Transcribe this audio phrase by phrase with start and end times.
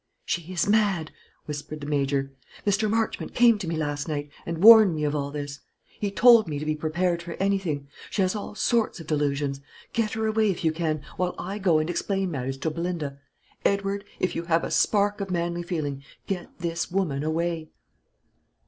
[0.25, 1.11] "She is mad,"
[1.45, 2.31] whispered the Major.
[2.65, 2.89] "Mr.
[2.89, 5.59] Marchmont came to me last night, and warned me of all this.
[5.99, 9.61] He told me to be prepared for anything; she has all sorts of delusions.
[9.93, 13.19] Get her away, if you can, while I go and explain matters to Belinda.
[13.63, 17.69] Edward, if you have a spark of manly feeling, get this woman away."